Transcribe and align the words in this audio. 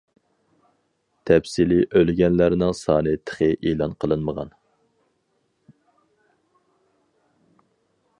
تەپسىلىي 1.29 1.83
ئۆلگەنلەرنىڭ 1.99 2.73
سانى 2.79 3.13
تېخى 3.31 3.49
ئېلان 3.73 3.93
قىلىنمىغان. 4.05 4.53